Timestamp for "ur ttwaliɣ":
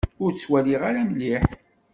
0.23-0.81